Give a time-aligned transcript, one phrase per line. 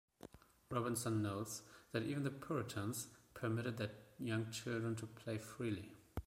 [0.71, 5.91] Robinson notes that even the Puritans permitted their young children to play freely.